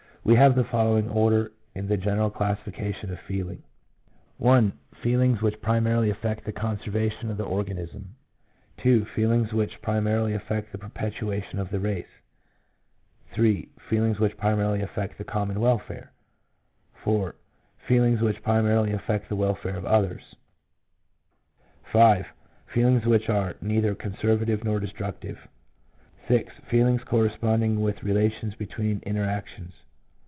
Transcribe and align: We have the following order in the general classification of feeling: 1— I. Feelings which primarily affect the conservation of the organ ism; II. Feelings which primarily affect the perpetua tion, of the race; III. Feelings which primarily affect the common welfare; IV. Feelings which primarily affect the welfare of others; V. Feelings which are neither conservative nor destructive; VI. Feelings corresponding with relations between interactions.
We 0.23 0.35
have 0.35 0.53
the 0.53 0.65
following 0.65 1.09
order 1.09 1.51
in 1.73 1.87
the 1.87 1.97
general 1.97 2.29
classification 2.29 3.11
of 3.11 3.19
feeling: 3.21 3.63
1— 4.37 4.71
I. 4.93 4.95
Feelings 4.97 5.41
which 5.41 5.59
primarily 5.63 6.11
affect 6.11 6.45
the 6.45 6.51
conservation 6.51 7.31
of 7.31 7.37
the 7.37 7.43
organ 7.43 7.79
ism; 7.79 8.13
II. 8.85 9.03
Feelings 9.15 9.51
which 9.51 9.81
primarily 9.81 10.35
affect 10.35 10.71
the 10.73 10.77
perpetua 10.77 11.41
tion, 11.41 11.57
of 11.57 11.71
the 11.71 11.79
race; 11.79 12.05
III. 13.35 13.67
Feelings 13.89 14.19
which 14.19 14.37
primarily 14.37 14.83
affect 14.83 15.17
the 15.17 15.23
common 15.23 15.59
welfare; 15.59 16.11
IV. 17.03 17.33
Feelings 17.87 18.21
which 18.21 18.43
primarily 18.43 18.91
affect 18.91 19.27
the 19.27 19.35
welfare 19.35 19.75
of 19.75 19.85
others; 19.87 20.35
V. 21.91 22.21
Feelings 22.71 23.07
which 23.07 23.27
are 23.27 23.55
neither 23.59 23.95
conservative 23.95 24.63
nor 24.63 24.79
destructive; 24.79 25.47
VI. 26.27 26.45
Feelings 26.69 27.01
corresponding 27.05 27.81
with 27.81 28.03
relations 28.03 28.53
between 28.53 28.99
interactions. 29.03 29.73